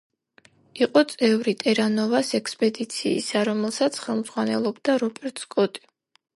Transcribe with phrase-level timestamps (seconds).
[0.85, 5.89] იყო წევრი ტერა-ნოვას ექსპედიციისა, რომელსაც ხელმძღვანელობდა რობერტ სკოტი.